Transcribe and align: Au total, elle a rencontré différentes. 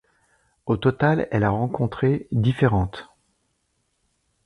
Au 0.65 0.77
total, 0.77 1.27
elle 1.29 1.43
a 1.43 1.51
rencontré 1.51 2.25
différentes. 2.31 3.07